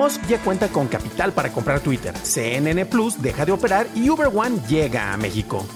Musk 0.00 0.26
ya 0.28 0.38
cuenta 0.38 0.68
con 0.68 0.88
capital 0.88 1.30
para 1.34 1.52
comprar 1.52 1.80
Twitter, 1.80 2.16
CNN 2.16 2.86
Plus 2.86 3.20
deja 3.20 3.44
de 3.44 3.52
operar 3.52 3.86
y 3.94 4.08
Uber 4.08 4.28
One 4.34 4.58
llega 4.66 5.12
a 5.12 5.18
México. 5.18 5.66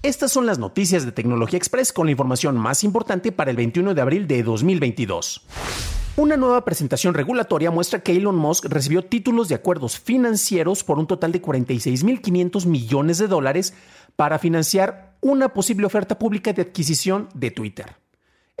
Estas 0.00 0.30
son 0.30 0.46
las 0.46 0.60
noticias 0.60 1.04
de 1.04 1.10
Tecnología 1.10 1.56
Express 1.56 1.92
con 1.92 2.06
la 2.06 2.12
información 2.12 2.56
más 2.56 2.84
importante 2.84 3.32
para 3.32 3.50
el 3.50 3.56
21 3.56 3.94
de 3.94 4.00
abril 4.00 4.28
de 4.28 4.44
2022. 4.44 5.40
Una 6.18 6.36
nueva 6.36 6.64
presentación 6.64 7.14
regulatoria 7.14 7.72
muestra 7.72 7.98
que 7.98 8.12
Elon 8.12 8.36
Musk 8.36 8.66
recibió 8.66 9.04
títulos 9.04 9.48
de 9.48 9.56
acuerdos 9.56 9.98
financieros 9.98 10.84
por 10.84 11.00
un 11.00 11.08
total 11.08 11.32
de 11.32 11.42
46.500 11.42 12.64
millones 12.66 13.18
de 13.18 13.26
dólares 13.26 13.74
para 14.14 14.38
financiar 14.38 15.16
una 15.20 15.52
posible 15.52 15.84
oferta 15.84 16.16
pública 16.16 16.52
de 16.52 16.62
adquisición 16.62 17.28
de 17.34 17.50
Twitter. 17.50 17.96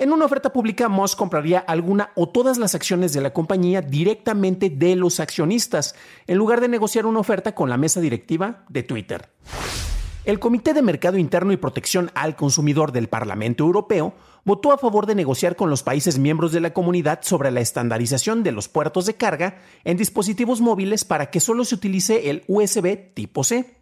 En 0.00 0.12
una 0.12 0.26
oferta 0.26 0.52
pública, 0.52 0.88
Musk 0.88 1.18
compraría 1.18 1.58
alguna 1.58 2.12
o 2.14 2.28
todas 2.28 2.56
las 2.56 2.76
acciones 2.76 3.12
de 3.12 3.20
la 3.20 3.32
compañía 3.32 3.82
directamente 3.82 4.70
de 4.70 4.94
los 4.94 5.18
accionistas, 5.18 5.96
en 6.28 6.38
lugar 6.38 6.60
de 6.60 6.68
negociar 6.68 7.04
una 7.04 7.18
oferta 7.18 7.52
con 7.52 7.68
la 7.68 7.76
mesa 7.76 8.00
directiva 8.00 8.64
de 8.68 8.84
Twitter. 8.84 9.28
El 10.24 10.38
Comité 10.38 10.72
de 10.72 10.82
Mercado 10.82 11.18
Interno 11.18 11.52
y 11.52 11.56
Protección 11.56 12.12
al 12.14 12.36
Consumidor 12.36 12.92
del 12.92 13.08
Parlamento 13.08 13.64
Europeo 13.64 14.14
votó 14.44 14.70
a 14.70 14.78
favor 14.78 15.04
de 15.04 15.16
negociar 15.16 15.56
con 15.56 15.68
los 15.68 15.82
países 15.82 16.16
miembros 16.16 16.52
de 16.52 16.60
la 16.60 16.72
comunidad 16.72 17.22
sobre 17.22 17.50
la 17.50 17.60
estandarización 17.60 18.44
de 18.44 18.52
los 18.52 18.68
puertos 18.68 19.04
de 19.04 19.16
carga 19.16 19.58
en 19.82 19.96
dispositivos 19.96 20.60
móviles 20.60 21.04
para 21.04 21.28
que 21.30 21.40
solo 21.40 21.64
se 21.64 21.74
utilice 21.74 22.30
el 22.30 22.44
USB 22.46 23.14
tipo 23.14 23.42
C. 23.42 23.77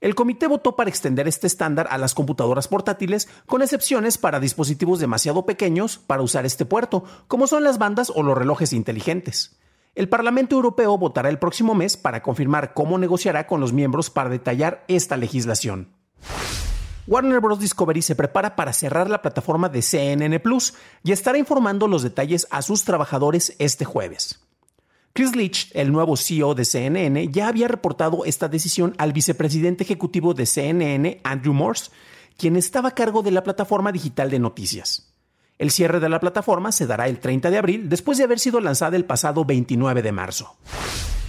El 0.00 0.14
comité 0.14 0.46
votó 0.46 0.76
para 0.76 0.90
extender 0.90 1.26
este 1.26 1.48
estándar 1.48 1.88
a 1.90 1.98
las 1.98 2.14
computadoras 2.14 2.68
portátiles, 2.68 3.28
con 3.46 3.62
excepciones 3.62 4.16
para 4.16 4.38
dispositivos 4.38 5.00
demasiado 5.00 5.44
pequeños 5.44 5.98
para 5.98 6.22
usar 6.22 6.46
este 6.46 6.64
puerto, 6.64 7.02
como 7.26 7.48
son 7.48 7.64
las 7.64 7.78
bandas 7.78 8.12
o 8.14 8.22
los 8.22 8.38
relojes 8.38 8.72
inteligentes. 8.72 9.58
El 9.96 10.08
Parlamento 10.08 10.54
Europeo 10.54 10.96
votará 10.96 11.28
el 11.28 11.40
próximo 11.40 11.74
mes 11.74 11.96
para 11.96 12.22
confirmar 12.22 12.74
cómo 12.74 12.96
negociará 12.98 13.48
con 13.48 13.60
los 13.60 13.72
miembros 13.72 14.10
para 14.10 14.30
detallar 14.30 14.84
esta 14.86 15.16
legislación. 15.16 15.88
Warner 17.08 17.40
Bros. 17.40 17.58
Discovery 17.58 18.02
se 18.02 18.14
prepara 18.14 18.54
para 18.54 18.72
cerrar 18.72 19.10
la 19.10 19.22
plataforma 19.22 19.68
de 19.68 19.82
CNN 19.82 20.38
Plus 20.38 20.74
y 21.02 21.10
estará 21.10 21.38
informando 21.38 21.88
los 21.88 22.04
detalles 22.04 22.46
a 22.50 22.62
sus 22.62 22.84
trabajadores 22.84 23.56
este 23.58 23.84
jueves. 23.84 24.47
Chris 25.12 25.34
Leach, 25.34 25.70
el 25.74 25.90
nuevo 25.90 26.16
CEO 26.16 26.54
de 26.54 26.64
CNN, 26.64 27.28
ya 27.28 27.48
había 27.48 27.68
reportado 27.68 28.24
esta 28.24 28.48
decisión 28.48 28.94
al 28.98 29.12
vicepresidente 29.12 29.84
ejecutivo 29.84 30.34
de 30.34 30.46
CNN, 30.46 31.20
Andrew 31.24 31.54
Morse, 31.54 31.90
quien 32.36 32.56
estaba 32.56 32.90
a 32.90 32.94
cargo 32.94 33.22
de 33.22 33.32
la 33.32 33.42
plataforma 33.42 33.90
digital 33.90 34.30
de 34.30 34.38
noticias. 34.38 35.12
El 35.58 35.72
cierre 35.72 35.98
de 35.98 36.08
la 36.08 36.20
plataforma 36.20 36.70
se 36.70 36.86
dará 36.86 37.08
el 37.08 37.18
30 37.18 37.50
de 37.50 37.58
abril 37.58 37.88
después 37.88 38.16
de 38.16 38.24
haber 38.24 38.38
sido 38.38 38.60
lanzada 38.60 38.96
el 38.96 39.04
pasado 39.04 39.44
29 39.44 40.02
de 40.02 40.12
marzo. 40.12 40.56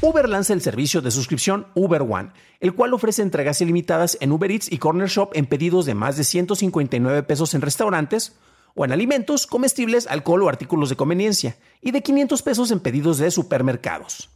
Uber 0.01 0.29
lanza 0.29 0.53
el 0.53 0.61
servicio 0.61 1.01
de 1.01 1.11
suscripción 1.11 1.67
Uber 1.73 2.03
One, 2.03 2.31
el 2.59 2.73
cual 2.73 2.93
ofrece 2.93 3.21
entregas 3.21 3.59
ilimitadas 3.59 4.17
en 4.21 4.31
Uber 4.31 4.49
Eats 4.51 4.71
y 4.71 4.77
Corner 4.77 5.09
Shop 5.09 5.31
en 5.33 5.45
pedidos 5.45 5.85
de 5.85 5.95
más 5.95 6.15
de 6.15 6.23
159 6.23 7.23
pesos 7.23 7.53
en 7.53 7.61
restaurantes, 7.61 8.37
o 8.75 8.85
en 8.85 8.91
alimentos, 8.91 9.47
comestibles, 9.47 10.07
alcohol 10.07 10.43
o 10.43 10.49
artículos 10.49 10.89
de 10.89 10.95
conveniencia, 10.95 11.57
y 11.81 11.91
de 11.91 12.01
500 12.01 12.41
pesos 12.41 12.71
en 12.71 12.79
pedidos 12.79 13.17
de 13.17 13.31
supermercados. 13.31 14.29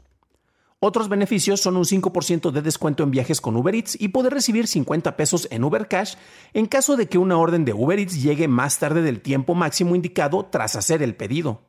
Otros 0.85 1.07
beneficios 1.07 1.61
son 1.61 1.77
un 1.77 1.85
5% 1.85 2.51
de 2.51 2.61
descuento 2.61 3.03
en 3.03 3.11
viajes 3.11 3.39
con 3.39 3.55
Uber 3.55 3.73
Eats 3.73 3.95
y 4.01 4.09
poder 4.09 4.33
recibir 4.33 4.67
50 4.67 5.15
pesos 5.15 5.47
en 5.49 5.63
Uber 5.63 5.87
Cash 5.87 6.15
en 6.53 6.65
caso 6.65 6.97
de 6.97 7.07
que 7.07 7.17
una 7.17 7.37
orden 7.37 7.63
de 7.63 7.71
Uber 7.71 7.97
Eats 7.97 8.21
llegue 8.21 8.49
más 8.49 8.79
tarde 8.79 9.01
del 9.01 9.21
tiempo 9.21 9.55
máximo 9.55 9.95
indicado 9.95 10.45
tras 10.51 10.75
hacer 10.75 11.01
el 11.01 11.15
pedido. 11.15 11.61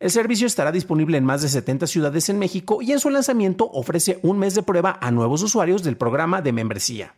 El 0.00 0.10
servicio 0.10 0.48
estará 0.48 0.72
disponible 0.72 1.18
en 1.18 1.24
más 1.24 1.42
de 1.42 1.48
70 1.48 1.86
ciudades 1.86 2.28
en 2.30 2.40
México 2.40 2.82
y 2.82 2.90
en 2.90 2.98
su 2.98 3.10
lanzamiento 3.10 3.70
ofrece 3.72 4.18
un 4.22 4.40
mes 4.40 4.56
de 4.56 4.64
prueba 4.64 4.98
a 5.00 5.12
nuevos 5.12 5.42
usuarios 5.44 5.84
del 5.84 5.96
programa 5.96 6.42
de 6.42 6.52
membresía. 6.52 7.14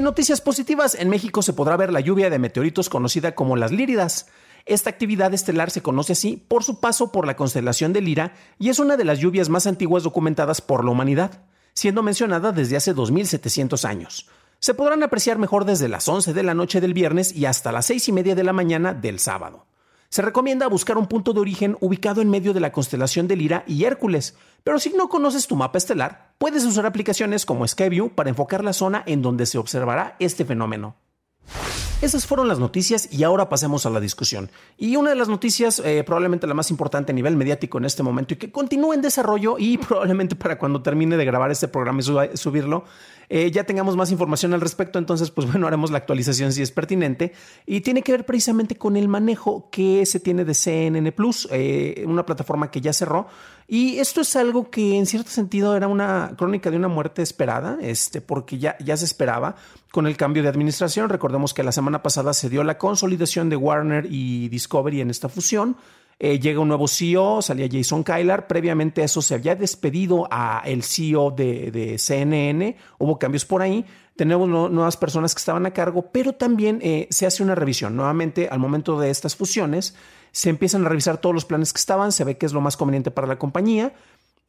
En 0.00 0.04
noticias 0.04 0.40
positivas, 0.40 0.94
en 0.94 1.10
México 1.10 1.42
se 1.42 1.52
podrá 1.52 1.76
ver 1.76 1.92
la 1.92 2.00
lluvia 2.00 2.30
de 2.30 2.38
meteoritos 2.38 2.88
conocida 2.88 3.34
como 3.34 3.54
las 3.56 3.70
Líridas. 3.70 4.28
Esta 4.64 4.88
actividad 4.88 5.34
estelar 5.34 5.70
se 5.70 5.82
conoce 5.82 6.14
así 6.14 6.42
por 6.48 6.64
su 6.64 6.80
paso 6.80 7.12
por 7.12 7.26
la 7.26 7.36
constelación 7.36 7.92
de 7.92 8.00
Lira 8.00 8.32
y 8.58 8.70
es 8.70 8.78
una 8.78 8.96
de 8.96 9.04
las 9.04 9.18
lluvias 9.18 9.50
más 9.50 9.66
antiguas 9.66 10.02
documentadas 10.02 10.62
por 10.62 10.86
la 10.86 10.90
humanidad, 10.90 11.42
siendo 11.74 12.02
mencionada 12.02 12.50
desde 12.50 12.78
hace 12.78 12.94
2700 12.94 13.84
años. 13.84 14.26
Se 14.58 14.72
podrán 14.72 15.02
apreciar 15.02 15.36
mejor 15.36 15.66
desde 15.66 15.90
las 15.90 16.08
11 16.08 16.32
de 16.32 16.44
la 16.44 16.54
noche 16.54 16.80
del 16.80 16.94
viernes 16.94 17.36
y 17.36 17.44
hasta 17.44 17.70
las 17.70 17.84
6 17.84 18.08
y 18.08 18.12
media 18.12 18.34
de 18.34 18.44
la 18.44 18.54
mañana 18.54 18.94
del 18.94 19.18
sábado. 19.18 19.66
Se 20.12 20.22
recomienda 20.22 20.66
buscar 20.66 20.98
un 20.98 21.06
punto 21.06 21.32
de 21.32 21.38
origen 21.38 21.76
ubicado 21.78 22.20
en 22.20 22.28
medio 22.28 22.52
de 22.52 22.58
la 22.58 22.72
constelación 22.72 23.28
de 23.28 23.36
Lira 23.36 23.62
y 23.68 23.84
Hércules, 23.84 24.34
pero 24.64 24.80
si 24.80 24.90
no 24.90 25.08
conoces 25.08 25.46
tu 25.46 25.54
mapa 25.54 25.78
estelar, 25.78 26.34
puedes 26.36 26.64
usar 26.64 26.84
aplicaciones 26.84 27.46
como 27.46 27.64
Skyview 27.64 28.10
para 28.16 28.28
enfocar 28.28 28.64
la 28.64 28.72
zona 28.72 29.04
en 29.06 29.22
donde 29.22 29.46
se 29.46 29.56
observará 29.56 30.16
este 30.18 30.44
fenómeno. 30.44 30.96
Esas 32.02 32.26
fueron 32.26 32.48
las 32.48 32.58
noticias 32.58 33.12
y 33.12 33.24
ahora 33.24 33.50
pasemos 33.50 33.84
a 33.84 33.90
la 33.90 34.00
discusión. 34.00 34.50
Y 34.78 34.96
una 34.96 35.10
de 35.10 35.16
las 35.16 35.28
noticias, 35.28 35.82
eh, 35.84 36.02
probablemente 36.02 36.46
la 36.46 36.54
más 36.54 36.70
importante 36.70 37.12
a 37.12 37.14
nivel 37.14 37.36
mediático 37.36 37.76
en 37.76 37.84
este 37.84 38.02
momento 38.02 38.32
y 38.32 38.38
que 38.38 38.50
continúa 38.50 38.94
en 38.94 39.02
desarrollo 39.02 39.56
y 39.58 39.76
probablemente 39.88 40.34
para 40.34 40.56
cuando 40.56 40.80
termine 40.80 41.18
de 41.18 41.26
grabar 41.26 41.50
este 41.50 41.68
programa 41.68 42.00
y 42.00 42.36
subirlo, 42.38 42.84
eh, 43.28 43.50
ya 43.50 43.64
tengamos 43.64 43.96
más 43.96 44.10
información 44.10 44.54
al 44.54 44.62
respecto. 44.62 44.98
Entonces, 44.98 45.30
pues 45.30 45.46
bueno, 45.50 45.66
haremos 45.66 45.90
la 45.90 45.98
actualización 45.98 46.52
si 46.52 46.62
es 46.62 46.72
pertinente. 46.72 47.34
Y 47.66 47.82
tiene 47.82 48.00
que 48.00 48.12
ver 48.12 48.24
precisamente 48.24 48.76
con 48.76 48.96
el 48.96 49.06
manejo 49.06 49.68
que 49.70 50.06
se 50.06 50.20
tiene 50.20 50.46
de 50.46 50.54
CNN 50.54 51.12
Plus, 51.12 51.48
eh, 51.50 52.02
una 52.06 52.24
plataforma 52.24 52.70
que 52.70 52.80
ya 52.80 52.94
cerró. 52.94 53.26
Y 53.72 54.00
esto 54.00 54.22
es 54.22 54.34
algo 54.34 54.68
que 54.68 54.98
en 54.98 55.06
cierto 55.06 55.30
sentido 55.30 55.76
era 55.76 55.86
una 55.86 56.32
crónica 56.36 56.72
de 56.72 56.76
una 56.76 56.88
muerte 56.88 57.22
esperada, 57.22 57.78
este, 57.80 58.20
porque 58.20 58.58
ya, 58.58 58.76
ya 58.80 58.96
se 58.96 59.04
esperaba 59.04 59.54
con 59.92 60.08
el 60.08 60.16
cambio 60.16 60.42
de 60.42 60.48
administración. 60.48 61.08
Recordemos 61.08 61.54
que 61.54 61.62
la 61.62 61.70
semana 61.70 62.02
pasada 62.02 62.32
se 62.32 62.50
dio 62.50 62.64
la 62.64 62.78
consolidación 62.78 63.48
de 63.48 63.54
Warner 63.54 64.08
y 64.10 64.48
Discovery 64.48 65.02
en 65.02 65.10
esta 65.10 65.28
fusión. 65.28 65.76
Eh, 66.22 66.38
llega 66.38 66.58
un 66.58 66.66
nuevo 66.66 66.86
CEO, 66.86 67.42
salía 67.42 67.68
Jason 67.70 68.04
Kylar. 68.04 68.46
Previamente 68.46 69.04
eso 69.04 69.22
se 69.22 69.34
había 69.34 69.54
despedido 69.54 70.26
a 70.32 70.62
el 70.66 70.82
CEO 70.82 71.30
de, 71.30 71.94
CNN. 71.96 72.76
Hubo 72.98 73.18
cambios 73.20 73.46
por 73.46 73.62
ahí. 73.62 73.86
Tenemos 74.20 74.50
nuevas 74.50 74.98
personas 74.98 75.34
que 75.34 75.38
estaban 75.38 75.64
a 75.64 75.70
cargo, 75.70 76.10
pero 76.12 76.34
también 76.34 76.78
eh, 76.82 77.08
se 77.08 77.24
hace 77.24 77.42
una 77.42 77.54
revisión. 77.54 77.96
Nuevamente, 77.96 78.50
al 78.50 78.58
momento 78.58 79.00
de 79.00 79.08
estas 79.08 79.34
fusiones, 79.34 79.94
se 80.30 80.50
empiezan 80.50 80.84
a 80.84 80.90
revisar 80.90 81.22
todos 81.22 81.34
los 81.34 81.46
planes 81.46 81.72
que 81.72 81.78
estaban. 81.78 82.12
Se 82.12 82.24
ve 82.24 82.36
que 82.36 82.44
es 82.44 82.52
lo 82.52 82.60
más 82.60 82.76
conveniente 82.76 83.10
para 83.10 83.26
la 83.26 83.38
compañía. 83.38 83.94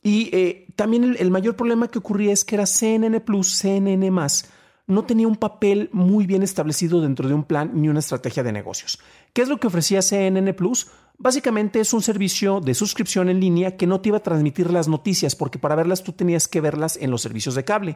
Y 0.03 0.29
eh, 0.35 0.67
también 0.75 1.05
el, 1.05 1.15
el, 1.15 1.31
mayor 1.31 1.55
problema 1.55 1.87
que 1.87 1.99
ocurría 1.99 2.33
es 2.33 2.43
que 2.43 2.55
era 2.55 2.65
CNN 2.65 3.21
Plus, 3.21 3.59
CNN 3.59 4.11
más 4.11 4.51
no 4.87 5.05
tenía 5.05 5.27
un 5.27 5.37
papel 5.37 5.89
muy 5.93 6.25
bien 6.25 6.43
establecido 6.43 6.99
dentro 6.99 7.29
de 7.29 7.33
un 7.33 7.45
plan 7.45 7.71
ni 7.73 7.87
una 7.87 7.99
estrategia 7.99 8.43
de 8.43 8.51
negocios. 8.51 8.99
¿Qué 9.31 9.41
es 9.41 9.47
lo 9.47 9.57
que 9.57 9.67
ofrecía 9.67 10.01
CNN 10.01 10.53
Plus? 10.53 10.87
Básicamente 11.17 11.79
es 11.79 11.93
un 11.93 12.01
servicio 12.01 12.59
de 12.59 12.73
suscripción 12.73 13.29
en 13.29 13.39
línea 13.39 13.77
que 13.77 13.87
no 13.87 14.01
te 14.01 14.09
iba 14.09 14.17
a 14.17 14.23
transmitir 14.23 14.69
las 14.69 14.89
noticias 14.89 15.35
porque 15.35 15.59
para 15.59 15.75
verlas 15.75 16.03
tú 16.03 16.11
tenías 16.11 16.49
que 16.49 16.59
verlas 16.59 16.97
en 16.97 17.09
los 17.09 17.21
servicios 17.21 17.55
de 17.55 17.63
cable. 17.63 17.95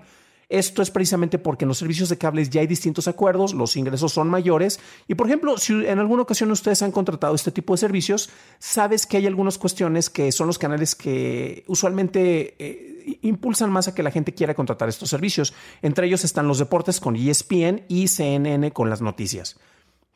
Esto 0.49 0.81
es 0.81 0.91
precisamente 0.91 1.39
porque 1.39 1.65
en 1.65 1.69
los 1.69 1.77
servicios 1.77 2.09
de 2.09 2.17
cables 2.17 2.49
ya 2.49 2.61
hay 2.61 2.67
distintos 2.67 3.07
acuerdos, 3.07 3.53
los 3.53 3.75
ingresos 3.75 4.11
son 4.13 4.27
mayores 4.27 4.79
y 5.07 5.15
por 5.15 5.27
ejemplo, 5.27 5.57
si 5.57 5.73
en 5.85 5.99
alguna 5.99 6.23
ocasión 6.23 6.51
ustedes 6.51 6.81
han 6.81 6.91
contratado 6.91 7.35
este 7.35 7.51
tipo 7.51 7.73
de 7.73 7.77
servicios, 7.77 8.29
sabes 8.59 9.05
que 9.05 9.17
hay 9.17 9.27
algunas 9.27 9.57
cuestiones 9.57 10.09
que 10.09 10.31
son 10.31 10.47
los 10.47 10.59
canales 10.59 10.95
que 10.95 11.63
usualmente... 11.67 12.55
Eh, 12.59 12.91
impulsan 13.21 13.69
más 13.69 13.87
a 13.87 13.93
que 13.93 14.01
la 14.03 14.09
gente 14.09 14.33
quiera 14.33 14.55
contratar 14.55 14.89
estos 14.89 15.09
servicios. 15.09 15.53
Entre 15.81 16.07
ellos 16.07 16.23
están 16.23 16.47
los 16.47 16.57
deportes 16.57 16.99
con 16.99 17.15
ESPN 17.15 17.83
y 17.87 18.07
CNN 18.07 18.71
con 18.71 18.89
las 18.89 19.01
noticias. 19.01 19.57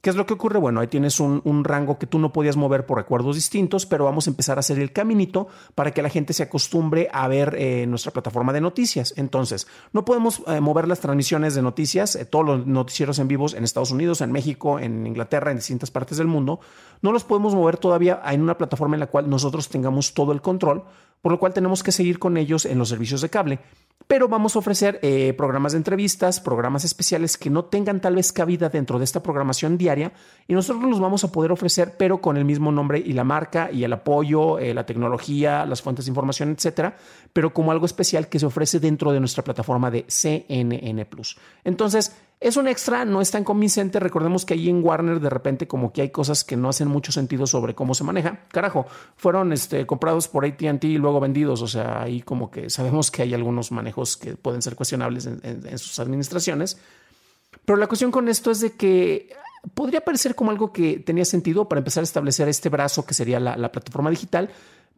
¿Qué 0.01 0.09
es 0.09 0.15
lo 0.15 0.25
que 0.25 0.33
ocurre? 0.33 0.59
Bueno, 0.59 0.79
ahí 0.79 0.87
tienes 0.87 1.19
un, 1.19 1.63
rango 1.65 1.99
que 1.99 2.07
tú 2.07 2.19
no 2.19 2.31
podías 2.31 2.55
mover 2.55 2.85
por 2.85 2.97
recuerdos 2.97 3.35
distintos, 3.35 3.85
pero 3.85 4.05
vamos 4.05 4.27
a 4.27 4.29
empezar 4.29 4.57
a 4.57 4.61
hacer 4.61 4.79
el 4.79 4.93
caminito 4.93 5.49
para 5.75 5.91
que 5.91 6.01
la 6.01 6.07
gente 6.07 6.31
se 6.31 6.43
acostumbre 6.43 7.09
a 7.11 7.27
ver 7.27 7.55
eh, 7.57 7.85
nuestra 7.85 8.13
plataforma 8.13 8.53
de 8.53 8.61
noticias. 8.61 9.13
Entonces, 9.17 9.67
no 9.91 10.05
podemos 10.05 10.41
eh, 10.47 10.61
mover 10.61 10.87
las 10.87 11.01
transmisiones 11.01 11.53
de 11.53 11.61
noticias, 11.61 12.15
eh, 12.15 12.23
todos 12.23 12.45
los 12.45 12.65
noticieros 12.65 13.19
en 13.19 13.27
vivos 13.27 13.53
en 13.53 13.65
Estados 13.65 13.91
Unidos, 13.91 14.21
en 14.21 14.31
México, 14.31 14.79
en 14.79 15.05
Inglaterra, 15.05 15.51
en 15.51 15.57
distintas 15.57 15.91
partes 15.91 16.17
del 16.17 16.27
mundo, 16.27 16.61
no 17.01 17.11
los 17.11 17.25
podemos 17.25 17.53
mover 17.53 17.75
todavía 17.75 18.21
en 18.25 18.41
una 18.41 18.57
plataforma 18.57 18.95
en 18.95 19.01
la 19.01 19.07
cual 19.07 19.29
nosotros 19.29 19.67
tengamos 19.67 20.13
todo 20.13 20.31
el 20.31 20.41
control, 20.41 20.85
por 21.21 21.31
lo 21.31 21.39
cual 21.39 21.53
tenemos 21.53 21.83
que 21.83 21.91
seguir 21.91 22.19
con 22.19 22.37
ellos 22.37 22.65
en 22.65 22.77
los 22.77 22.89
servicios 22.89 23.21
de 23.21 23.29
cable 23.29 23.59
pero 24.09 24.27
vamos 24.27 24.55
a 24.55 24.59
ofrecer 24.59 24.99
eh, 25.03 25.33
programas 25.37 25.73
de 25.73 25.77
entrevistas, 25.77 26.39
programas 26.39 26.83
especiales 26.83 27.37
que 27.37 27.51
no 27.51 27.65
tengan 27.65 28.01
tal 28.01 28.15
vez 28.15 28.31
cabida 28.31 28.67
dentro 28.67 28.97
de 28.97 29.05
esta 29.05 29.21
programación 29.21 29.77
diaria 29.77 30.13
y 30.47 30.55
nosotros 30.55 30.89
los 30.89 30.99
vamos 30.99 31.23
a 31.23 31.31
poder 31.31 31.51
ofrecer, 31.51 31.95
pero 31.95 32.19
con 32.19 32.35
el 32.35 32.43
mismo 32.43 32.71
nombre 32.71 32.97
y 32.97 33.13
la 33.13 33.23
marca 33.23 33.69
y 33.71 33.83
el 33.83 33.93
apoyo, 33.93 34.57
eh, 34.57 34.73
la 34.73 34.87
tecnología, 34.87 35.63
las 35.67 35.83
fuentes 35.83 36.05
de 36.05 36.09
información, 36.09 36.49
etcétera, 36.49 36.97
pero 37.33 37.53
como 37.53 37.71
algo 37.71 37.85
especial 37.85 38.29
que 38.29 38.39
se 38.39 38.47
ofrece 38.47 38.79
dentro 38.79 39.11
de 39.11 39.19
nuestra 39.19 39.43
plataforma 39.43 39.91
de 39.91 40.05
CNN 40.07 41.05
Plus. 41.05 41.37
Entonces, 41.63 42.15
es 42.41 42.55
un 42.55 42.69
extra, 42.69 43.03
no 43.03 43.19
es 43.19 43.31
tan 43.31 43.43
convincente. 43.43 43.99
Recordemos 43.99 44.45
que 44.45 44.53
ahí 44.53 44.69
en 44.69 44.81
Warner 44.83 45.19
de 45.19 45.29
repente 45.29 45.67
como 45.67 45.91
que 45.91 46.03
hay 46.03 46.09
cosas 46.09 46.45
que 46.45 46.55
no 46.55 46.69
hacen 46.69 46.87
mucho 46.87 47.11
sentido 47.11 47.45
sobre 47.45 47.75
cómo 47.75 47.93
se 47.93 48.05
maneja. 48.05 48.45
Carajo, 48.47 48.85
fueron 49.17 49.51
este, 49.51 49.85
comprados 49.85 50.29
por 50.29 50.45
ATT 50.45 50.85
y 50.85 50.97
luego 50.97 51.19
vendidos. 51.19 51.61
O 51.61 51.67
sea, 51.67 52.01
ahí 52.01 52.21
como 52.21 52.49
que 52.49 52.69
sabemos 52.69 53.11
que 53.11 53.23
hay 53.23 53.33
algunos 53.33 53.73
manejos 53.73 54.15
que 54.15 54.37
pueden 54.37 54.61
ser 54.61 54.75
cuestionables 54.75 55.25
en, 55.25 55.77
sus 55.77 55.99
administraciones. 55.99 56.77
Pero 57.65 57.77
la 57.77 57.87
cuestión 57.87 58.09
con 58.09 58.29
esto 58.29 58.51
es 58.51 58.61
de 58.61 58.71
que 58.71 59.33
podría 59.73 59.99
parecer 59.99 60.33
como 60.33 60.51
algo 60.51 60.71
que 60.71 60.99
tenía 60.99 61.25
sentido 61.25 61.67
para 61.67 61.79
empezar 61.79 62.01
a 62.01 62.05
establecer 62.05 62.47
este 62.47 62.69
brazo 62.69 63.05
que 63.05 63.13
sería 63.13 63.41
la, 63.41 63.57
la 63.57 63.69
plataforma 63.69 64.09
digital, 64.09 64.49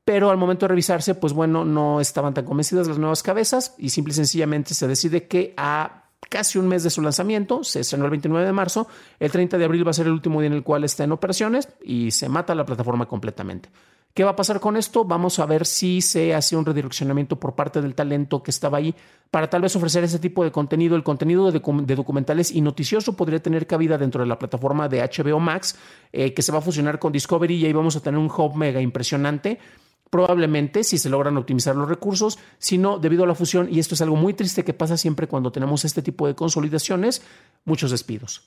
pero 0.06 0.30
al 0.30 0.38
momento 0.38 0.66
de 0.66 0.70
revisarse, 0.70 1.16
pues 1.16 1.34
bueno, 1.34 1.66
no 1.66 2.02
estaban 2.02 2.36
tan 2.36 2.46
convencidas 2.46 2.88
las 2.88 3.00
nuevas 3.00 3.24
cabezas 3.24 3.74
y 3.80 3.90
simple 3.90 4.12
y 4.12 4.16
sencillamente 4.16 4.76
se 4.76 4.88
decide 4.88 5.28
que 5.28 5.56
a 5.58 6.01
casi 6.30 6.58
un 6.58 6.68
mes 6.68 6.84
de 6.84 6.90
su 6.90 7.02
lanzamiento, 7.02 7.64
se 7.64 7.82
estrenó 7.82 8.06
el 8.06 8.12
29 8.12 8.46
de 8.46 8.54
marzo, 8.54 8.88
el 9.20 9.32
30 9.32 9.58
de 9.58 9.66
abril 9.66 9.86
va 9.86 9.92
a 9.92 9.94
ser 9.94 10.08
el 10.08 10.14
último 10.14 10.40
día 10.40 10.48
en 10.48 10.54
el 10.54 10.64
cual 10.64 10.84
está 10.84 11.04
en 11.04 11.12
operaciones 11.12 11.68
y 11.84 12.12
se 12.12 12.30
mata 12.30 12.56
la 12.56 12.66
plataforma 12.66 13.06
completamente. 13.08 13.70
¿Qué 14.14 14.26
va 14.26 14.32
a 14.32 14.36
pasar 14.36 14.60
con 14.60 14.76
esto? 14.76 15.06
Vamos 15.06 15.40
a 15.40 15.46
ver 15.46 15.66
si 15.66 16.02
se 16.02 16.36
hace 16.36 16.58
un 16.58 16.66
redireccionamiento 16.66 17.40
por 17.40 17.56
parte 17.56 17.82
del 17.82 17.96
talento 17.96 18.44
que 18.44 18.52
estaba 18.52 18.78
ahí 18.78 18.94
para 19.30 19.50
tal 19.50 19.62
vez 19.62 19.74
ofrecer 19.78 20.04
ese 20.04 20.20
tipo 20.20 20.44
de 20.44 20.52
contenido. 20.52 20.98
El 20.98 21.04
contenido 21.04 21.50
de, 21.50 21.96
documentales 21.96 22.52
y 22.52 22.60
noticioso 22.60 23.16
podría 23.16 23.42
tener 23.42 23.68
cabida 23.68 23.98
dentro 23.98 24.22
de 24.22 24.28
la 24.28 24.38
plataforma 24.38 24.90
de 24.90 25.02
HBO 25.02 25.40
Max, 25.40 25.78
eh, 26.12 26.34
que 26.34 26.42
se 26.42 26.52
va 26.52 26.58
a 26.58 26.62
fusionar 26.62 27.00
con 27.00 27.14
Discovery 27.14 27.56
y 27.56 27.66
ahí 27.66 27.74
vamos 27.74 27.96
a 27.96 28.02
tener 28.02 28.20
un 28.20 28.30
hub 28.30 28.54
mega 28.56 28.82
impresionante 28.82 29.60
probablemente 30.12 30.84
si 30.84 31.00
se 31.00 31.10
logran 31.10 31.38
optimizar 31.38 31.76
los 31.76 31.90
recursos, 31.90 32.38
sino 32.60 33.00
debido 33.00 33.24
a 33.24 33.28
la 33.28 33.34
fusión, 33.34 33.68
y 33.72 33.80
esto 33.80 33.96
es 33.96 34.02
algo 34.02 34.18
muy 34.18 34.36
triste 34.36 34.64
que 34.64 34.74
pasa 34.74 34.98
siempre 34.98 35.28
cuando 35.28 35.52
tenemos 35.52 35.86
este 35.86 36.04
tipo 36.04 36.28
de 36.28 36.36
consolidaciones, 36.36 37.24
muchos 37.66 37.90
despidos. 37.90 38.44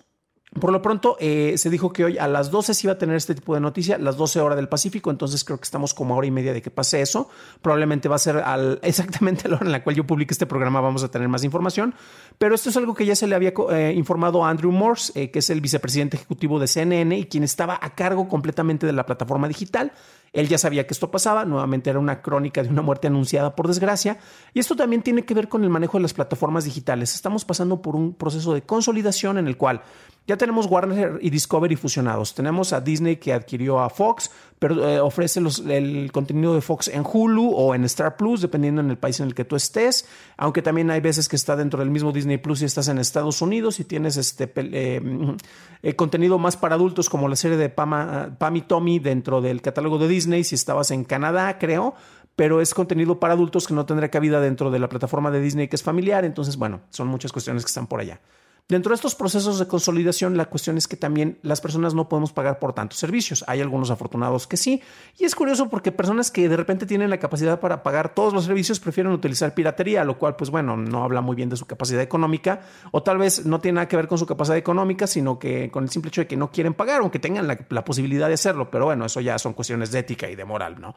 Por 0.60 0.70
lo 0.70 0.80
pronto, 0.80 1.16
eh, 1.18 1.54
se 1.58 1.68
dijo 1.68 1.92
que 1.92 2.04
hoy 2.04 2.18
a 2.18 2.28
las 2.28 2.50
12 2.52 2.74
se 2.74 2.86
iba 2.86 2.92
a 2.92 2.98
tener 2.98 3.16
este 3.16 3.34
tipo 3.34 3.54
de 3.54 3.60
noticia, 3.60 3.98
las 3.98 4.16
12 4.16 4.40
horas 4.40 4.56
del 4.56 4.68
Pacífico, 4.68 5.10
entonces 5.10 5.42
creo 5.42 5.58
que 5.58 5.64
estamos 5.64 5.94
como 5.94 6.14
a 6.14 6.18
hora 6.18 6.28
y 6.28 6.30
media 6.30 6.52
de 6.52 6.62
que 6.62 6.70
pase 6.70 7.00
eso. 7.00 7.28
Probablemente 7.60 8.08
va 8.08 8.16
a 8.16 8.18
ser 8.20 8.42
exactamente 8.82 9.48
la 9.48 9.56
hora 9.56 9.66
en 9.66 9.72
la 9.72 9.82
cual 9.82 9.96
yo 9.96 10.06
publique 10.06 10.32
este 10.32 10.46
programa, 10.46 10.80
vamos 10.80 11.02
a 11.02 11.10
tener 11.10 11.28
más 11.28 11.42
información. 11.42 11.94
Pero 12.38 12.54
esto 12.54 12.70
es 12.70 12.76
algo 12.76 12.94
que 12.94 13.04
ya 13.04 13.16
se 13.16 13.26
le 13.26 13.34
había 13.34 13.52
eh, 13.70 13.94
informado 13.96 14.44
a 14.44 14.50
Andrew 14.50 14.70
Morse, 14.70 15.12
eh, 15.20 15.30
que 15.30 15.40
es 15.40 15.50
el 15.50 15.60
vicepresidente 15.60 16.16
ejecutivo 16.16 16.60
de 16.60 16.68
CNN 16.68 17.18
y 17.18 17.24
quien 17.26 17.42
estaba 17.42 17.78
a 17.80 17.94
cargo 17.94 18.28
completamente 18.28 18.86
de 18.86 18.92
la 18.92 19.06
plataforma 19.06 19.48
digital. 19.48 19.92
Él 20.34 20.48
ya 20.48 20.58
sabía 20.58 20.84
que 20.84 20.94
esto 20.94 21.12
pasaba, 21.12 21.44
nuevamente 21.44 21.90
era 21.90 22.00
una 22.00 22.20
crónica 22.20 22.62
de 22.62 22.68
una 22.68 22.82
muerte 22.82 23.06
anunciada 23.06 23.54
por 23.54 23.68
desgracia, 23.68 24.18
y 24.52 24.58
esto 24.58 24.74
también 24.74 25.00
tiene 25.00 25.24
que 25.24 25.32
ver 25.32 25.48
con 25.48 25.62
el 25.62 25.70
manejo 25.70 25.96
de 25.96 26.02
las 26.02 26.12
plataformas 26.12 26.64
digitales. 26.64 27.14
Estamos 27.14 27.44
pasando 27.44 27.80
por 27.80 27.94
un 27.94 28.14
proceso 28.14 28.52
de 28.52 28.62
consolidación 28.62 29.38
en 29.38 29.46
el 29.46 29.56
cual 29.56 29.82
ya 30.26 30.38
tenemos 30.38 30.66
Warner 30.66 31.18
y 31.20 31.28
Discovery 31.28 31.76
fusionados. 31.76 32.34
Tenemos 32.34 32.72
a 32.72 32.80
Disney 32.80 33.16
que 33.16 33.34
adquirió 33.34 33.80
a 33.80 33.90
Fox, 33.90 34.30
pero 34.58 34.88
eh, 34.88 34.98
ofrece 34.98 35.38
el 35.40 36.10
contenido 36.12 36.54
de 36.54 36.62
Fox 36.62 36.88
en 36.88 37.04
Hulu 37.04 37.52
o 37.52 37.74
en 37.74 37.84
Star 37.84 38.16
Plus, 38.16 38.40
dependiendo 38.40 38.80
en 38.80 38.88
el 38.88 38.96
país 38.96 39.20
en 39.20 39.26
el 39.26 39.34
que 39.34 39.44
tú 39.44 39.54
estés. 39.54 40.08
Aunque 40.38 40.62
también 40.62 40.90
hay 40.90 41.00
veces 41.00 41.28
que 41.28 41.36
está 41.36 41.56
dentro 41.56 41.78
del 41.78 41.90
mismo 41.90 42.10
Disney 42.10 42.38
Plus 42.38 42.62
y 42.62 42.64
estás 42.64 42.88
en 42.88 42.98
Estados 42.98 43.42
Unidos 43.42 43.80
y 43.80 43.84
tienes 43.84 44.16
este 44.16 44.50
eh, 44.56 45.36
eh, 45.82 45.94
contenido 45.94 46.38
más 46.38 46.56
para 46.56 46.76
adultos 46.76 47.10
como 47.10 47.28
la 47.28 47.36
serie 47.36 47.58
de 47.58 47.68
Pam 47.68 48.56
y 48.56 48.62
Tommy 48.62 48.98
dentro 49.00 49.42
del 49.42 49.60
catálogo 49.60 49.98
de 49.98 50.08
Disney. 50.08 50.42
Si 50.42 50.54
estabas 50.54 50.90
en 50.90 51.04
Canadá, 51.04 51.58
creo 51.58 51.94
pero 52.36 52.60
es 52.60 52.74
contenido 52.74 53.20
para 53.20 53.34
adultos 53.34 53.68
que 53.68 53.74
no 53.74 53.86
tendrá 53.86 54.10
cabida 54.10 54.40
dentro 54.40 54.72
de 54.72 54.80
la 54.80 54.88
plataforma 54.88 55.30
de 55.30 55.40
Disney 55.40 55.68
que 55.68 55.76
es 55.76 55.84
familiar. 55.84 56.24
Entonces, 56.24 56.56
bueno, 56.56 56.80
son 56.90 57.06
muchas 57.06 57.30
cuestiones 57.30 57.62
que 57.62 57.68
están 57.68 57.86
por 57.86 58.00
allá. 58.00 58.20
Dentro 58.66 58.90
de 58.90 58.94
estos 58.94 59.14
procesos 59.14 59.58
de 59.58 59.66
consolidación, 59.66 60.38
la 60.38 60.46
cuestión 60.46 60.78
es 60.78 60.88
que 60.88 60.96
también 60.96 61.38
las 61.42 61.60
personas 61.60 61.92
no 61.92 62.08
podemos 62.08 62.32
pagar 62.32 62.58
por 62.58 62.72
tantos 62.72 62.98
servicios. 62.98 63.44
Hay 63.46 63.60
algunos 63.60 63.90
afortunados 63.90 64.46
que 64.46 64.56
sí. 64.56 64.80
Y 65.18 65.24
es 65.24 65.34
curioso 65.34 65.68
porque 65.68 65.92
personas 65.92 66.30
que 66.30 66.48
de 66.48 66.56
repente 66.56 66.86
tienen 66.86 67.10
la 67.10 67.18
capacidad 67.18 67.60
para 67.60 67.82
pagar 67.82 68.14
todos 68.14 68.32
los 68.32 68.46
servicios 68.46 68.80
prefieren 68.80 69.12
utilizar 69.12 69.52
piratería, 69.52 70.02
lo 70.02 70.18
cual, 70.18 70.36
pues 70.36 70.48
bueno, 70.48 70.78
no 70.78 71.04
habla 71.04 71.20
muy 71.20 71.36
bien 71.36 71.50
de 71.50 71.56
su 71.58 71.66
capacidad 71.66 72.00
económica 72.00 72.62
o 72.90 73.02
tal 73.02 73.18
vez 73.18 73.44
no 73.44 73.60
tiene 73.60 73.76
nada 73.76 73.88
que 73.88 73.96
ver 73.96 74.08
con 74.08 74.16
su 74.16 74.24
capacidad 74.24 74.56
económica, 74.56 75.06
sino 75.06 75.38
que 75.38 75.70
con 75.70 75.84
el 75.84 75.90
simple 75.90 76.08
hecho 76.08 76.22
de 76.22 76.26
que 76.26 76.38
no 76.38 76.50
quieren 76.50 76.72
pagar, 76.72 77.02
aunque 77.02 77.18
tengan 77.18 77.46
la, 77.46 77.84
posibilidad 77.84 78.28
de 78.28 78.34
hacerlo. 78.34 78.70
Pero 78.70 78.86
bueno, 78.86 79.04
eso 79.04 79.20
ya 79.20 79.38
son 79.38 79.52
cuestiones 79.52 79.90
de 79.90 79.98
ética 79.98 80.30
y 80.30 80.36
de 80.36 80.44
moral, 80.46 80.80
¿no? 80.80 80.94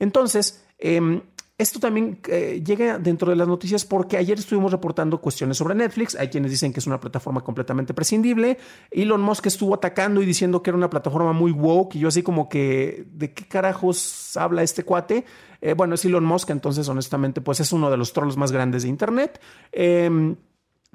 Entonces, 0.00 0.64
eh, 0.80 1.22
esto 1.58 1.80
también 1.80 2.20
eh, 2.28 2.62
llega 2.64 3.00
dentro 3.00 3.30
de 3.30 3.36
las 3.36 3.48
noticias 3.48 3.84
porque 3.84 4.16
ayer 4.16 4.38
estuvimos 4.38 4.70
reportando 4.70 5.20
cuestiones 5.20 5.56
sobre 5.56 5.74
Netflix. 5.74 6.14
Hay 6.14 6.28
quienes 6.28 6.52
dicen 6.52 6.72
que 6.72 6.78
es 6.78 6.86
una 6.86 7.00
plataforma 7.00 7.40
completamente 7.40 7.92
prescindible. 7.94 8.58
Elon 8.92 9.20
Musk 9.20 9.46
estuvo 9.46 9.74
atacando 9.74 10.22
y 10.22 10.26
diciendo 10.26 10.62
que 10.62 10.70
era 10.70 10.76
una 10.76 10.88
plataforma 10.88 11.32
muy 11.32 11.50
woke. 11.50 11.96
Y 11.96 11.98
yo, 11.98 12.08
así 12.08 12.22
como 12.22 12.48
que, 12.48 13.08
¿de 13.12 13.34
qué 13.34 13.48
carajos 13.48 14.36
habla 14.36 14.62
este 14.62 14.84
cuate? 14.84 15.24
Eh, 15.60 15.74
bueno, 15.74 15.96
es 15.96 16.04
Elon 16.04 16.24
Musk, 16.24 16.50
entonces, 16.50 16.88
honestamente, 16.88 17.40
pues 17.40 17.58
es 17.58 17.72
uno 17.72 17.90
de 17.90 17.96
los 17.96 18.12
trolls 18.12 18.36
más 18.36 18.52
grandes 18.52 18.84
de 18.84 18.90
Internet. 18.90 19.40
Eh, 19.72 20.36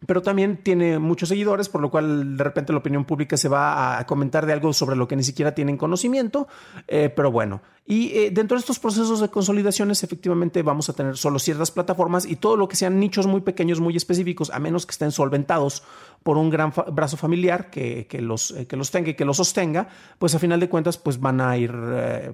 pero 0.05 0.21
también 0.21 0.57
tiene 0.57 0.99
muchos 0.99 1.29
seguidores, 1.29 1.69
por 1.69 1.81
lo 1.81 1.89
cual 1.89 2.37
de 2.37 2.43
repente 2.43 2.73
la 2.73 2.79
opinión 2.79 3.05
pública 3.05 3.37
se 3.37 3.47
va 3.47 3.97
a 3.97 4.05
comentar 4.05 4.45
de 4.45 4.53
algo 4.53 4.73
sobre 4.73 4.95
lo 4.95 5.07
que 5.07 5.15
ni 5.15 5.23
siquiera 5.23 5.55
tienen 5.55 5.77
conocimiento. 5.77 6.47
Eh, 6.87 7.09
pero 7.09 7.31
bueno, 7.31 7.61
y 7.85 8.17
eh, 8.17 8.31
dentro 8.31 8.55
de 8.55 8.59
estos 8.61 8.79
procesos 8.79 9.19
de 9.19 9.27
consolidaciones, 9.27 10.03
efectivamente 10.03 10.63
vamos 10.63 10.87
a 10.89 10.93
tener 10.93 11.17
solo 11.17 11.37
ciertas 11.37 11.69
plataformas 11.69 12.25
y 12.25 12.37
todo 12.37 12.55
lo 12.55 12.69
que 12.69 12.77
sean 12.77 12.97
nichos 12.97 13.27
muy 13.27 13.41
pequeños, 13.41 13.81
muy 13.81 13.97
específicos, 13.97 14.51
a 14.51 14.59
menos 14.59 14.85
que 14.85 14.91
estén 14.91 15.11
solventados 15.11 15.83
por 16.23 16.37
un 16.37 16.49
gran 16.49 16.71
brazo 16.93 17.17
familiar 17.17 17.69
que, 17.69 18.07
los, 18.21 18.51
eh, 18.51 18.67
que 18.67 18.77
los 18.77 18.89
tenga 18.89 19.09
y 19.09 19.15
que 19.15 19.25
los 19.25 19.35
sostenga, 19.35 19.89
pues 20.17 20.33
a 20.33 20.39
final 20.39 20.61
de 20.61 20.69
cuentas 20.69 20.97
pues 20.97 21.19
van 21.19 21.41
a 21.41 21.57
ir 21.57 21.73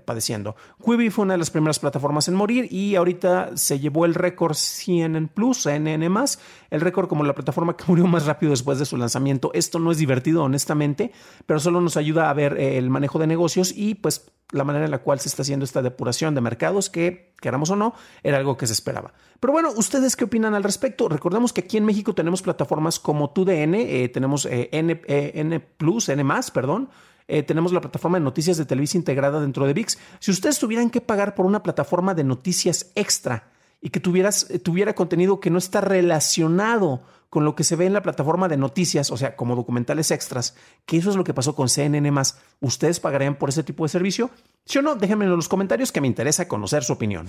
padeciendo. 0.05 0.55
Quibi 0.85 1.09
fue 1.09 1.23
una 1.23 1.33
de 1.33 1.39
las 1.39 1.49
primeras 1.49 1.79
plataformas 1.79 2.27
en 2.27 2.35
morir 2.35 2.71
y 2.71 2.95
ahorita 2.95 3.57
se 3.57 3.79
llevó 3.79 4.05
el 4.05 4.13
récord 4.13 4.53
CNN 4.53 5.29
Plus, 5.29 5.63
CNN 5.63 6.07
más, 6.09 6.39
el 6.69 6.81
récord 6.81 7.07
como 7.07 7.23
la 7.23 7.33
plataforma 7.33 7.75
que 7.75 7.85
murió 7.87 8.05
más 8.05 8.27
rápido 8.27 8.51
después 8.51 8.77
de 8.77 8.85
su 8.85 8.97
lanzamiento. 8.97 9.49
Esto 9.55 9.79
no 9.79 9.91
es 9.91 9.97
divertido, 9.97 10.43
honestamente, 10.43 11.11
pero 11.47 11.59
solo 11.59 11.81
nos 11.81 11.97
ayuda 11.97 12.29
a 12.29 12.33
ver 12.33 12.59
el 12.59 12.91
manejo 12.91 13.17
de 13.17 13.25
negocios 13.25 13.73
y 13.75 13.95
pues 13.95 14.31
la 14.51 14.63
manera 14.63 14.85
en 14.85 14.91
la 14.91 14.99
cual 14.99 15.19
se 15.19 15.29
está 15.29 15.43
haciendo 15.43 15.63
esta 15.63 15.81
depuración 15.81 16.33
de 16.33 16.41
mercados 16.41 16.89
que, 16.89 17.33
queramos 17.39 17.69
o 17.69 17.75
no, 17.75 17.93
era 18.23 18.37
algo 18.37 18.57
que 18.57 18.65
se 18.65 18.73
esperaba. 18.73 19.13
Pero 19.39 19.53
bueno, 19.53 19.69
¿ustedes 19.75 20.15
qué 20.15 20.25
opinan 20.25 20.55
al 20.55 20.63
respecto? 20.63 21.07
Recordemos 21.07 21.53
que 21.53 21.61
aquí 21.61 21.77
en 21.77 21.85
México 21.85 22.15
tenemos 22.15 22.41
plataformas 22.41 22.99
como 22.99 23.29
TUDN, 23.29 23.75
eh, 23.75 24.09
tenemos 24.09 24.45
eh, 24.45 24.69
N, 24.71 25.01
eh, 25.07 25.31
N 25.35 25.59
Plus, 25.59 26.09
N 26.09 26.25
perdón, 26.53 26.89
tenemos 27.45 27.71
la 27.71 27.79
plataforma 27.79 28.17
de 28.17 28.23
noticias 28.23 28.57
de 28.57 28.65
Televisa 28.65 28.97
integrada 28.97 29.39
dentro 29.39 29.67
de 29.67 29.73
VIX. 29.73 29.99
Si 30.19 30.31
ustedes 30.31 30.57
tuvieran 30.57 30.89
que 30.89 30.99
pagar 30.99 31.35
por 31.35 31.45
una 31.45 31.61
plataforma 31.61 32.15
de 32.15 32.23
noticias 32.23 32.91
extra 32.95 33.51
y 33.81 33.91
que 33.91 33.99
tuvieras, 33.99 34.47
tuviera 34.63 34.95
contenido 34.95 35.39
que 35.39 35.51
no 35.51 35.59
está 35.59 35.79
relacionado 35.79 37.03
con 37.29 37.45
lo 37.45 37.55
que 37.55 37.63
se 37.63 37.75
ve 37.75 37.85
en 37.85 37.93
la 37.93 38.01
plataforma 38.01 38.47
de 38.47 38.57
noticias, 38.57 39.11
o 39.11 39.17
sea, 39.17 39.35
como 39.35 39.55
documentales 39.55 40.11
extras, 40.11 40.55
que 40.85 40.97
eso 40.97 41.09
es 41.09 41.15
lo 41.15 41.23
que 41.23 41.33
pasó 41.33 41.55
con 41.55 41.69
CNN 41.69 42.09
¿Ustedes 42.59 42.99
pagarían 42.99 43.35
por 43.35 43.49
ese 43.49 43.63
tipo 43.63 43.83
de 43.83 43.89
servicio? 43.89 44.31
Si 44.65 44.77
o 44.77 44.81
no, 44.81 44.95
déjenmelo 44.95 45.31
en 45.31 45.37
los 45.37 45.49
comentarios 45.49 45.91
que 45.91 46.01
me 46.01 46.07
interesa 46.07 46.47
conocer 46.47 46.83
su 46.83 46.93
opinión. 46.93 47.27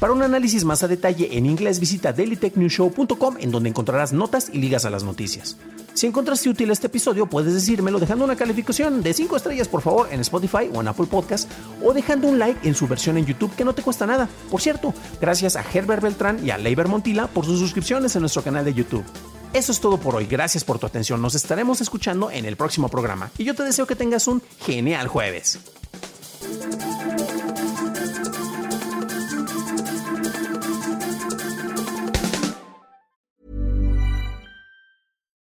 Para 0.00 0.12
un 0.12 0.22
análisis 0.22 0.64
más 0.64 0.82
a 0.82 0.88
detalle 0.88 1.36
en 1.36 1.46
inglés, 1.46 1.80
visita 1.80 2.12
dailytechnewshow.com 2.12 3.36
en 3.40 3.50
donde 3.50 3.68
encontrarás 3.68 4.12
notas 4.12 4.50
y 4.52 4.58
ligas 4.58 4.84
a 4.84 4.90
las 4.90 5.04
noticias. 5.04 5.56
Si 5.94 6.06
encontraste 6.06 6.50
útil 6.50 6.70
este 6.70 6.88
episodio, 6.88 7.26
puedes 7.26 7.54
decírmelo 7.54 7.98
dejando 7.98 8.26
una 8.26 8.36
calificación 8.36 9.02
de 9.02 9.14
5 9.14 9.36
estrellas, 9.36 9.68
por 9.68 9.80
favor, 9.80 10.08
en 10.10 10.20
Spotify 10.20 10.68
o 10.74 10.82
en 10.82 10.88
Apple 10.88 11.06
Podcast, 11.06 11.50
o 11.82 11.94
dejando 11.94 12.28
un 12.28 12.38
like 12.38 12.68
en 12.68 12.74
su 12.74 12.86
versión 12.86 13.16
en 13.16 13.24
YouTube 13.24 13.54
que 13.56 13.64
no 13.64 13.74
te 13.74 13.80
cuesta 13.80 14.06
nada. 14.06 14.28
Por 14.50 14.60
cierto, 14.60 14.92
gracias 15.18 15.56
a 15.56 15.64
Herbert 15.72 16.02
Beltrán 16.02 16.44
y 16.44 16.50
a 16.50 16.58
Leiber 16.58 16.88
Montila 16.88 17.28
por 17.28 17.46
sus 17.46 17.58
suscripciones 17.58 18.14
en 18.14 18.20
nuestro 18.20 18.42
canal 18.42 18.66
de 18.66 18.74
YouTube. 18.74 19.04
Eso 19.52 19.72
es 19.72 19.80
todo 19.80 19.98
por 19.98 20.14
hoy, 20.14 20.26
gracias 20.26 20.64
por 20.64 20.78
tu 20.78 20.86
atención, 20.86 21.22
nos 21.22 21.34
estaremos 21.34 21.80
escuchando 21.80 22.30
en 22.30 22.44
el 22.44 22.56
próximo 22.56 22.88
programa 22.88 23.30
y 23.38 23.44
yo 23.44 23.54
te 23.54 23.62
deseo 23.62 23.86
que 23.86 23.96
tengas 23.96 24.26
un 24.28 24.42
genial 24.60 25.08
jueves. 25.08 25.58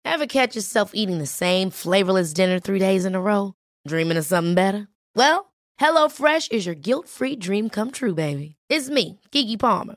Ever 0.04 0.26
catch 0.26 0.54
yourself 0.54 0.92
eating 0.94 1.18
the 1.18 1.26
same 1.26 1.70
flavorless 1.70 2.32
dinner 2.32 2.61
three 2.61 2.78
days 2.78 3.04
in 3.04 3.14
a 3.14 3.20
row? 3.20 3.54
Dreaming 3.88 4.18
of 4.18 4.25
something 4.26 4.54
better? 4.54 4.88
Well, 5.16 5.52
HelloFresh 5.80 6.52
is 6.52 6.66
your 6.66 6.75
guilt-free 6.76 7.37
dream 7.37 7.70
come 7.70 7.90
true, 7.90 8.14
baby. 8.14 8.56
It's 8.68 8.90
me, 8.90 9.20
Kiki 9.30 9.56
Palmer. 9.56 9.96